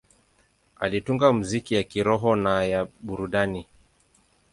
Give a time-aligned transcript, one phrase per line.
[0.79, 3.67] Alitunga muziki ya kiroho na ya burudani.